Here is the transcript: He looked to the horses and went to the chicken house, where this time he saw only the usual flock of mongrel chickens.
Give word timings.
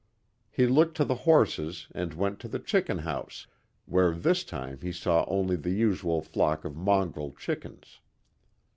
He 0.49 0.65
looked 0.65 0.97
to 0.97 1.05
the 1.05 1.13
horses 1.29 1.85
and 1.93 2.15
went 2.15 2.39
to 2.39 2.47
the 2.47 2.57
chicken 2.57 2.97
house, 2.97 3.45
where 3.85 4.15
this 4.15 4.43
time 4.43 4.79
he 4.81 4.91
saw 4.91 5.25
only 5.27 5.55
the 5.55 5.69
usual 5.69 6.23
flock 6.23 6.65
of 6.65 6.75
mongrel 6.75 7.33
chickens. 7.37 7.99